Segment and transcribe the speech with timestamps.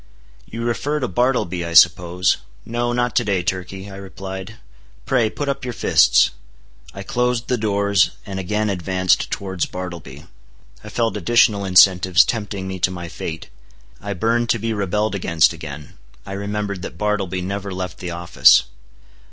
[0.47, 2.37] "You refer to Bartleby, I suppose.
[2.65, 4.55] No, not to day, Turkey," I replied;
[5.05, 6.31] "pray, put up your fists."
[6.91, 10.25] I closed the doors, and again advanced towards Bartleby.
[10.83, 13.51] I felt additional incentives tempting me to my fate.
[14.01, 15.99] I burned to be rebelled against again.
[16.25, 18.63] I remembered that Bartleby never left the office.